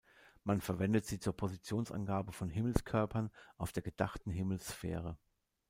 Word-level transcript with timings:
Man 0.43 0.61
verwendet 0.61 1.05
sie 1.05 1.19
zur 1.19 1.37
Positionsangabe 1.37 2.31
von 2.33 2.49
Himmelskörpern 2.49 3.29
auf 3.59 3.71
der 3.71 3.83
gedachten 3.83 4.31
Himmelssphäre. 4.31 5.15